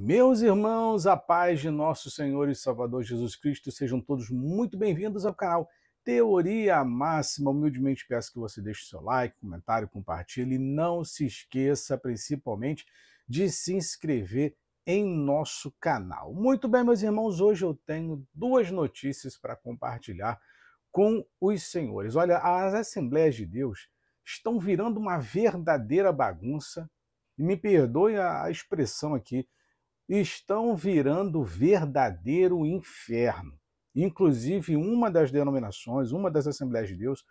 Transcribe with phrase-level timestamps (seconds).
[0.00, 5.26] Meus irmãos, a paz de nosso Senhor e Salvador Jesus Cristo, sejam todos muito bem-vindos
[5.26, 5.68] ao canal
[6.04, 7.50] Teoria Máxima.
[7.50, 12.86] Humildemente peço que você deixe seu like, comentário, compartilhe e não se esqueça, principalmente,
[13.28, 14.56] de se inscrever
[14.86, 16.32] em nosso canal.
[16.32, 20.40] Muito bem, meus irmãos, hoje eu tenho duas notícias para compartilhar
[20.92, 22.14] com os senhores.
[22.14, 23.88] Olha, as Assembleias de Deus
[24.24, 26.88] estão virando uma verdadeira bagunça,
[27.36, 29.48] e me perdoe a expressão aqui,
[30.08, 33.58] estão virando verdadeiro inferno.
[33.94, 37.24] Inclusive, uma das denominações, uma das Assembleias de Deus,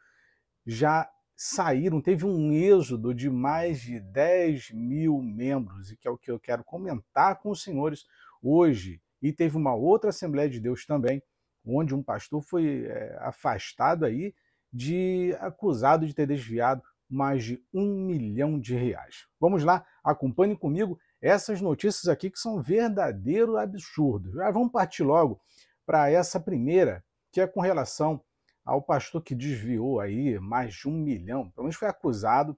[0.65, 6.17] já saíram, teve um êxodo de mais de 10 mil membros, e que é o
[6.17, 8.05] que eu quero comentar com os senhores
[8.41, 9.01] hoje.
[9.21, 11.21] E teve uma outra Assembleia de Deus também,
[11.65, 14.33] onde um pastor foi é, afastado aí
[14.71, 19.27] de acusado de ter desviado mais de um milhão de reais.
[19.39, 24.33] Vamos lá, acompanhe comigo essas notícias aqui que são verdadeiro absurdos.
[24.33, 25.41] Já vamos partir logo
[25.85, 28.21] para essa primeira, que é com relação
[28.65, 32.57] ao pastor que desviou aí mais de um milhão, pelo menos foi acusado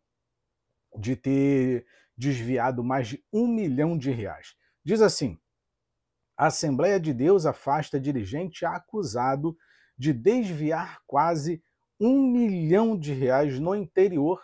[0.97, 1.85] de ter
[2.17, 4.55] desviado mais de um milhão de reais.
[4.83, 5.39] Diz assim:
[6.35, 9.55] a Assembleia de Deus afasta dirigente acusado
[9.97, 11.61] de desviar quase
[11.99, 14.41] um milhão de reais no interior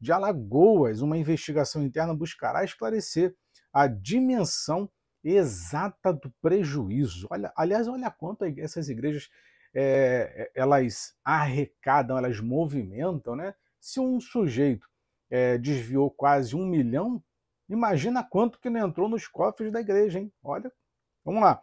[0.00, 1.00] de Alagoas.
[1.00, 3.36] Uma investigação interna buscará esclarecer
[3.74, 4.88] a dimensão
[5.24, 7.26] exata do prejuízo.
[7.28, 9.28] Olha, aliás, olha quanto essas igrejas
[9.74, 13.54] é, elas arrecadam, elas movimentam, né?
[13.80, 14.88] Se um sujeito
[15.28, 17.20] é, desviou quase um milhão,
[17.68, 20.32] imagina quanto que não entrou nos cofres da igreja, hein?
[20.42, 20.70] Olha,
[21.24, 21.60] vamos lá.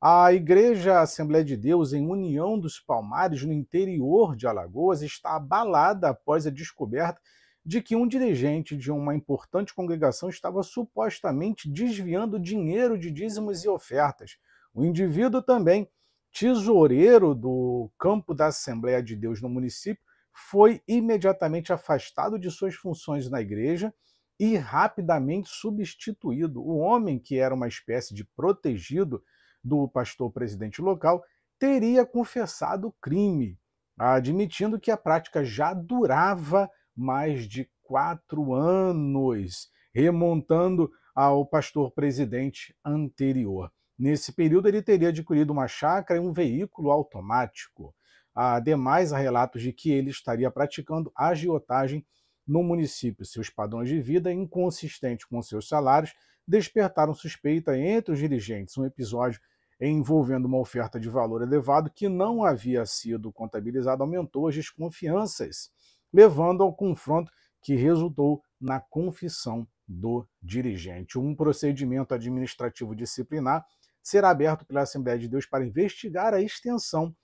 [0.00, 6.10] A Igreja Assembleia de Deus, em União dos Palmares, no interior de Alagoas, está abalada
[6.10, 7.20] após a descoberta
[7.64, 13.68] de que um dirigente de uma importante congregação estava supostamente desviando dinheiro de dízimos e
[13.68, 14.38] ofertas.
[14.72, 15.88] O indivíduo também,
[16.32, 23.28] tesoureiro do campo da Assembleia de Deus no município, foi imediatamente afastado de suas funções
[23.28, 23.92] na igreja
[24.38, 26.62] e rapidamente substituído.
[26.62, 29.22] O homem, que era uma espécie de protegido
[29.62, 31.24] do pastor presidente local,
[31.58, 33.58] teria confessado o crime,
[33.98, 43.70] admitindo que a prática já durava mais de quatro anos, remontando ao pastor presidente anterior.
[43.96, 47.94] Nesse período, ele teria adquirido uma chácara e um veículo automático.
[48.34, 52.04] Ademais, há relatos de que ele estaria praticando agiotagem
[52.46, 53.24] no município.
[53.24, 56.12] Seus padrões de vida, inconsistentes com seus salários,
[56.46, 58.76] despertaram suspeita entre os dirigentes.
[58.76, 59.40] Um episódio
[59.80, 65.70] envolvendo uma oferta de valor elevado que não havia sido contabilizado aumentou as desconfianças
[66.12, 67.30] levando ao confronto
[67.62, 71.18] que resultou na confissão do dirigente.
[71.18, 73.64] Um procedimento administrativo disciplinar
[74.02, 77.14] será aberto pela Assembleia de Deus para investigar a extensão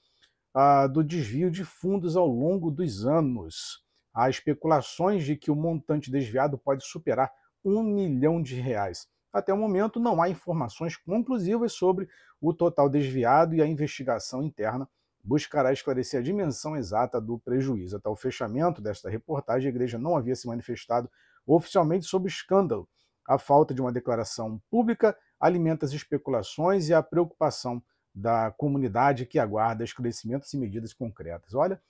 [0.55, 3.83] uh, do desvio de fundos ao longo dos anos.
[4.15, 7.31] Há especulações de que o montante desviado pode superar
[7.65, 9.09] um milhão de reais.
[9.33, 12.09] Até o momento, não há informações conclusivas sobre
[12.41, 14.89] o total desviado e a investigação interna
[15.24, 17.96] buscará esclarecer a dimensão exata do prejuízo.
[17.96, 21.10] Até o fechamento desta reportagem, a igreja não havia se manifestado
[21.46, 22.86] oficialmente sobre o escândalo.
[23.26, 27.82] A falta de uma declaração pública alimenta as especulações e a preocupação
[28.14, 31.54] da comunidade que aguarda esclarecimentos e medidas concretas.
[31.54, 31.80] Olha,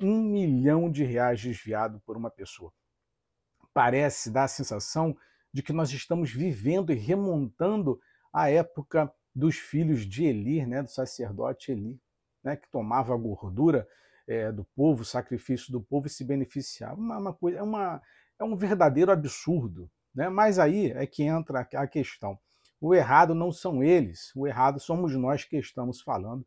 [0.00, 2.72] um milhão de reais desviado por uma pessoa.
[3.74, 5.14] Parece dar a sensação
[5.52, 8.00] de que nós estamos vivendo e remontando
[8.32, 12.00] a época dos filhos de Eli, né, do sacerdote Eli
[12.42, 13.86] né, que tomava a gordura
[14.26, 16.94] é, do povo, o sacrifício do povo e se beneficiava.
[16.94, 18.00] Uma, uma coisa, é, uma,
[18.38, 19.90] é um verdadeiro absurdo.
[20.14, 20.28] Né?
[20.28, 22.38] Mas aí é que entra a questão.
[22.80, 26.46] O errado não são eles, o errado somos nós que estamos falando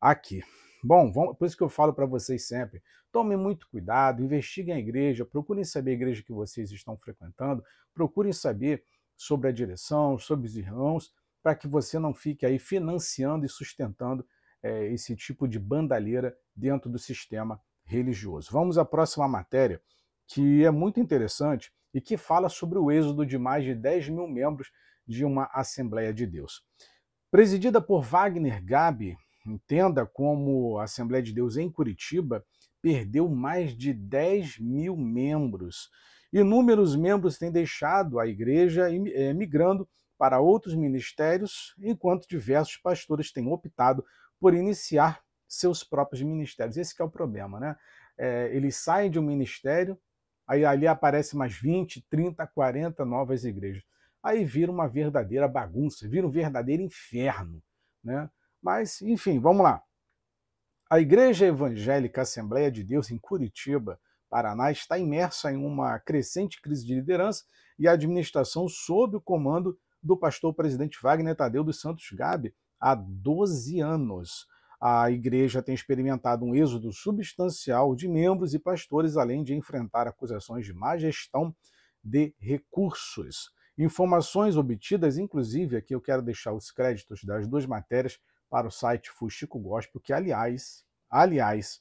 [0.00, 0.42] aqui.
[0.82, 4.78] Bom, vamos, por isso que eu falo para vocês sempre: tomem muito cuidado, investiguem a
[4.78, 7.62] igreja, procurem saber a igreja que vocês estão frequentando,
[7.92, 8.82] procurem saber
[9.16, 11.12] sobre a direção, sobre os irmãos,
[11.42, 14.24] para que você não fique aí financiando e sustentando
[14.62, 18.50] é, esse tipo de bandalheira dentro do sistema religioso.
[18.52, 19.80] Vamos à próxima matéria,
[20.26, 24.28] que é muito interessante e que fala sobre o êxodo de mais de 10 mil
[24.28, 24.70] membros
[25.06, 26.62] de uma Assembleia de Deus.
[27.30, 29.16] Presidida por Wagner Gabi,
[29.46, 32.44] entenda como a Assembleia de Deus em Curitiba
[32.82, 35.90] perdeu mais de 10 mil membros.
[36.32, 39.88] Inúmeros membros têm deixado a igreja eh, migrando
[40.18, 44.04] para outros ministérios, enquanto diversos pastores têm optado
[44.40, 46.76] por iniciar seus próprios ministérios.
[46.76, 47.76] Esse é o problema, né?
[48.16, 49.98] É, eles saem de um ministério,
[50.46, 53.82] aí ali aparecem mais 20, 30, 40 novas igrejas.
[54.22, 57.62] aí vira uma verdadeira bagunça, vira um verdadeiro inferno.
[58.02, 58.28] Né?
[58.60, 59.82] Mas, enfim, vamos lá.
[60.90, 66.84] A Igreja Evangélica Assembleia de Deus em Curitiba, Paraná, está imersa em uma crescente crise
[66.84, 67.44] de liderança
[67.78, 73.80] e administração sob o comando do pastor presidente Wagner Tadeu dos Santos Gabi há 12
[73.80, 74.46] anos.
[74.80, 80.64] A igreja tem experimentado um êxodo substancial de membros e pastores, além de enfrentar acusações
[80.64, 81.54] de má gestão
[82.02, 83.50] de recursos.
[83.76, 89.10] Informações obtidas, inclusive, aqui eu quero deixar os créditos das duas matérias para o site
[89.10, 91.80] Fuxico Gospel, que, aliás, aliás,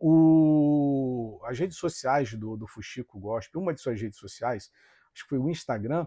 [0.00, 4.70] o, as redes sociais do, do Fuxico Gospel, uma de suas redes sociais,
[5.12, 6.06] acho que foi o Instagram,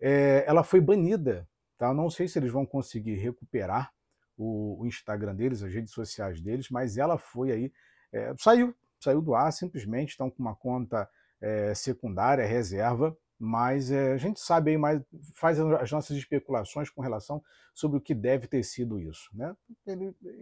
[0.00, 1.48] é, ela foi banida.
[1.78, 1.92] Tá?
[1.92, 3.92] Não sei se eles vão conseguir recuperar
[4.36, 7.72] o, o Instagram deles, as redes sociais deles, mas ela foi aí,
[8.12, 11.08] é, saiu, saiu do ar simplesmente, estão com uma conta
[11.40, 15.02] é, secundária, reserva, mas é, a gente sabe aí mais,
[15.34, 17.42] faz as nossas especulações com relação
[17.74, 19.30] sobre o que deve ter sido isso.
[19.34, 19.54] Né?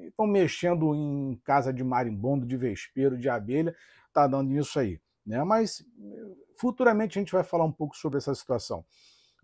[0.06, 3.74] Estão mexendo em casa de marimbondo, de vespeiro, de abelha,
[4.06, 5.00] está dando isso aí.
[5.26, 5.42] Né?
[5.42, 5.84] Mas
[6.54, 8.84] futuramente a gente vai falar um pouco sobre essa situação.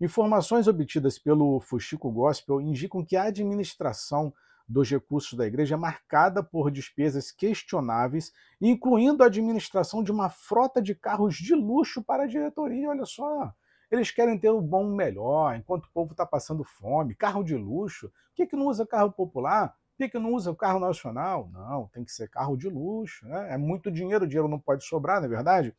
[0.01, 4.33] Informações obtidas pelo Fuxico Gospel indicam que a administração
[4.67, 10.81] dos recursos da igreja é marcada por despesas questionáveis, incluindo a administração de uma frota
[10.81, 12.89] de carros de luxo para a diretoria.
[12.89, 13.53] Olha só,
[13.91, 17.13] eles querem ter o bom melhor, enquanto o povo está passando fome.
[17.13, 18.09] Carro de luxo.
[18.09, 19.67] Por que, que não usa carro popular?
[19.67, 21.47] Por que, que não usa carro nacional?
[21.53, 23.27] Não, tem que ser carro de luxo.
[23.27, 23.53] Né?
[23.53, 25.75] É muito dinheiro, o dinheiro não pode sobrar, não é verdade?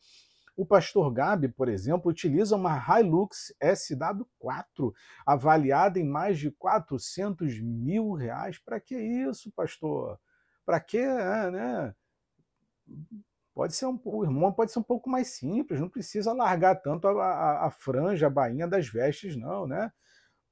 [0.54, 4.93] O pastor Gabi, por exemplo, utiliza uma Hilux SW4,
[5.26, 8.58] avaliada em mais de 400 mil reais.
[8.58, 10.20] Para que isso, pastor?
[10.64, 11.94] Para que, é, né?
[13.54, 17.06] Pode ser um, o irmão pode ser um pouco mais simples, não precisa largar tanto
[17.06, 19.93] a, a, a franja, a bainha das vestes, não, né?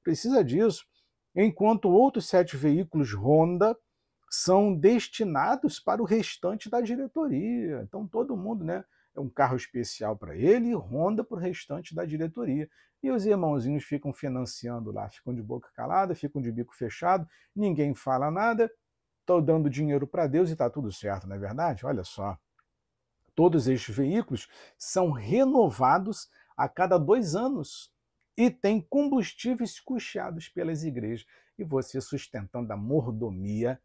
[0.03, 0.85] Precisa disso.
[1.35, 3.75] Enquanto outros sete veículos Honda
[4.29, 7.81] são destinados para o restante da diretoria.
[7.83, 8.83] Então todo mundo, né?
[9.15, 12.69] É um carro especial para ele e Honda para o restante da diretoria.
[13.03, 17.95] E os irmãozinhos ficam financiando lá, ficam de boca calada, ficam de bico fechado, ninguém
[17.95, 18.71] fala nada,
[19.21, 21.85] estou dando dinheiro para Deus e está tudo certo, não é verdade?
[21.85, 22.37] Olha só.
[23.33, 24.47] Todos estes veículos
[24.77, 27.91] são renovados a cada dois anos
[28.37, 31.25] e têm combustíveis custeados pelas igrejas.
[31.57, 33.81] E você sustentando a mordomia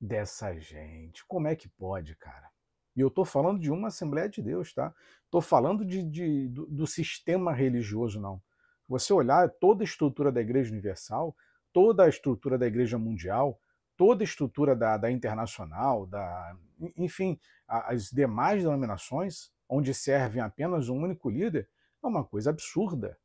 [0.00, 1.24] dessa gente.
[1.26, 2.50] Como é que pode, cara?
[2.96, 4.94] E eu estou falando de uma Assembleia de Deus, tá?
[5.24, 8.42] Estou falando de, de do, do, sistema religioso, não.
[8.88, 11.36] Você olhar toda a estrutura da Igreja Universal,
[11.72, 13.60] toda a estrutura da Igreja Mundial,
[13.96, 16.56] toda a estrutura da, da Internacional, da,
[16.96, 21.68] enfim, as demais denominações, onde servem apenas um único líder,
[22.02, 23.18] é uma coisa absurda.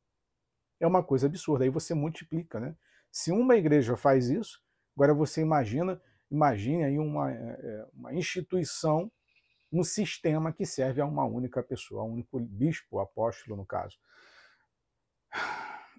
[0.80, 1.64] É uma coisa absurda.
[1.64, 2.76] Aí você multiplica, né?
[3.12, 4.62] Se uma igreja faz isso,
[4.96, 9.12] agora você imagina, imagine aí uma, é, é, uma instituição
[9.74, 13.98] um sistema que serve a uma única pessoa, um único bispo, apóstolo, no caso.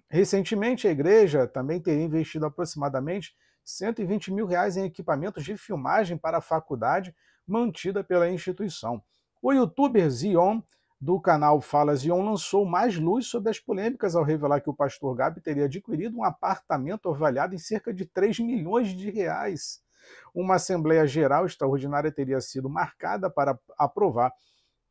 [0.09, 3.35] Recentemente, a igreja também teria investido aproximadamente
[3.65, 7.13] 120 mil reais em equipamentos de filmagem para a faculdade
[7.45, 9.03] mantida pela instituição.
[9.41, 10.61] O youtuber Zion,
[11.01, 15.13] do canal Fala Zion, lançou mais luz sobre as polêmicas ao revelar que o pastor
[15.15, 19.83] Gabi teria adquirido um apartamento avaliado em cerca de 3 milhões de reais.
[20.33, 24.33] Uma Assembleia Geral Extraordinária teria sido marcada para aprovar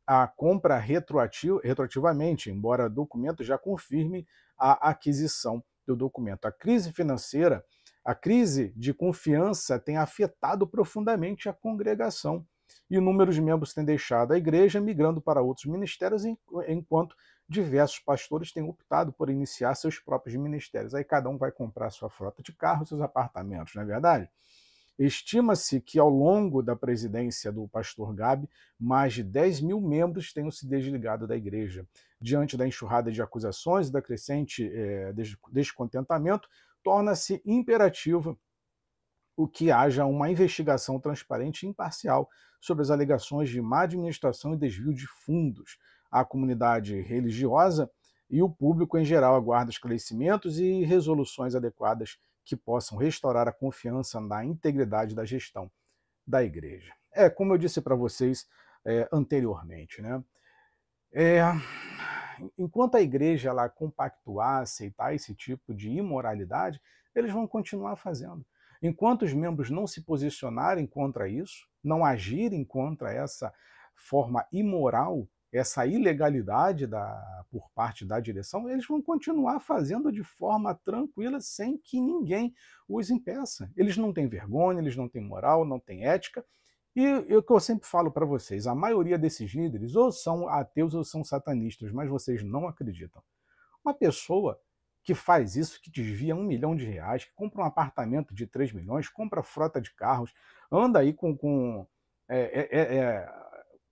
[0.07, 6.45] a compra retroativamente, embora o documento já confirme a aquisição do documento.
[6.45, 7.63] A crise financeira,
[8.03, 12.45] a crise de confiança tem afetado profundamente a congregação
[12.89, 16.23] e o número de membros tem deixado a igreja migrando para outros ministérios,
[16.67, 17.15] enquanto
[17.47, 20.93] diversos pastores têm optado por iniciar seus próprios ministérios.
[20.93, 24.29] Aí cada um vai comprar sua frota de carros, seus apartamentos, não é verdade?
[24.97, 28.49] Estima-se que ao longo da presidência do pastor Gabi,
[28.79, 31.85] mais de 10 mil membros tenham se desligado da igreja.
[32.19, 35.13] Diante da enxurrada de acusações e da crescente é,
[35.51, 36.47] descontentamento,
[36.81, 38.39] torna-se imperativo
[39.35, 42.29] o que haja uma investigação transparente e imparcial
[42.61, 45.77] sobre as alegações de má administração e desvio de fundos.
[46.09, 47.89] A comunidade religiosa
[48.29, 54.21] e o público em geral aguarda esclarecimentos e resoluções adequadas que possam restaurar a confiança
[54.21, 55.69] na integridade da gestão
[56.25, 56.93] da igreja.
[57.11, 58.47] É, como eu disse para vocês
[58.85, 60.23] é, anteriormente, né?
[61.11, 61.41] É,
[62.57, 66.79] enquanto a igreja ela compactuar, aceitar esse tipo de imoralidade,
[67.15, 68.45] eles vão continuar fazendo.
[68.81, 73.53] Enquanto os membros não se posicionarem contra isso, não agirem contra essa
[73.95, 80.75] forma imoral essa ilegalidade da, por parte da direção, eles vão continuar fazendo de forma
[80.75, 82.53] tranquila, sem que ninguém
[82.87, 83.71] os impeça.
[83.75, 86.45] Eles não têm vergonha, eles não têm moral, não têm ética.
[86.95, 90.93] E o que eu sempre falo para vocês, a maioria desses líderes ou são ateus
[90.93, 93.21] ou são satanistas, mas vocês não acreditam.
[93.83, 94.59] Uma pessoa
[95.03, 98.73] que faz isso, que desvia um milhão de reais, que compra um apartamento de 3
[98.73, 100.33] milhões, compra frota de carros,
[100.71, 101.85] anda aí com, com
[102.27, 103.33] é, é, é,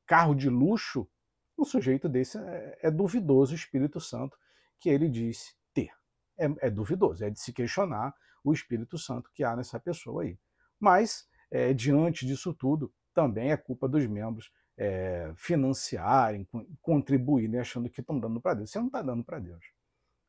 [0.08, 1.08] carro de luxo,
[1.58, 4.38] um sujeito desse é, é, duvidoso o Espírito Santo
[4.80, 5.92] que ele disse ter.
[6.38, 10.38] É, é, duvidoso, é de se questionar o Espírito Santo que há nessa pessoa aí.
[10.80, 16.48] Mas, é, diante disso tudo, também é culpa dos membros é, financiarem,
[16.82, 18.72] contribuírem, achando que estão dando para Deus.
[18.72, 19.64] Você não está dando para Deus.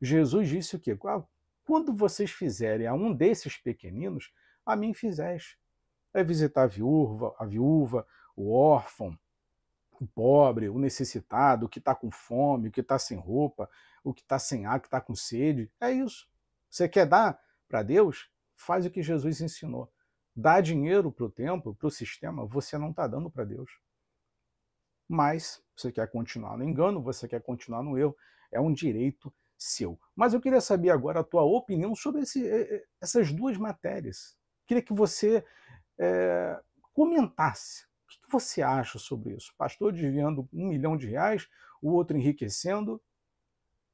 [0.01, 0.97] Jesus disse o quê?
[1.65, 4.31] Quando vocês fizerem a um desses pequeninos,
[4.65, 5.59] a mim fizeste.
[6.13, 9.19] É visitar a viúva, a viúva, o órfão,
[10.03, 13.71] o pobre, o necessitado, o que está com fome, o que está sem roupa,
[14.03, 15.71] o que está sem ar, o que está com sede.
[15.81, 16.27] É isso.
[16.69, 18.29] Você quer dar para Deus?
[18.55, 19.93] Faz o que Jesus ensinou.
[20.35, 23.71] Dá dinheiro para o templo, para o sistema, você não está dando para Deus.
[25.09, 28.17] Mas você quer continuar no engano, você quer continuar no erro,
[28.51, 29.99] é um direito seu.
[30.17, 32.45] Mas eu queria saber agora a tua opinião sobre esse,
[33.01, 34.37] essas duas matérias.
[34.67, 35.45] Queria que você
[35.99, 36.61] é,
[36.93, 37.87] comentasse
[38.35, 39.55] você acha sobre isso?
[39.57, 41.49] Pastor desviando um milhão de reais,
[41.81, 43.01] o outro enriquecendo,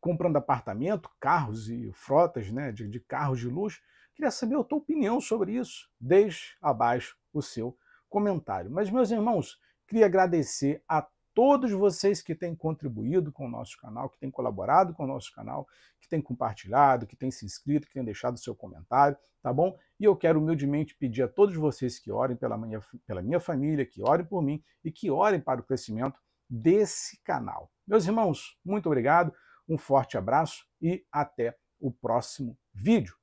[0.00, 3.80] comprando apartamento, carros e frotas né, de, de carros de luxo.
[4.14, 5.90] Queria saber a tua opinião sobre isso.
[6.00, 7.76] Deixe abaixo o seu
[8.08, 8.70] comentário.
[8.70, 11.06] Mas, meus irmãos, queria agradecer a
[11.40, 15.32] todos vocês que têm contribuído com o nosso canal, que têm colaborado com o nosso
[15.32, 15.66] canal,
[15.98, 19.74] que têm compartilhado, que têm se inscrito, que têm deixado seu comentário, tá bom?
[19.98, 23.86] E eu quero humildemente pedir a todos vocês que orem pela minha, pela minha família,
[23.86, 27.72] que orem por mim e que orem para o crescimento desse canal.
[27.86, 29.32] Meus irmãos, muito obrigado,
[29.66, 33.16] um forte abraço e até o próximo vídeo.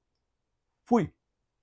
[0.84, 1.14] Fui!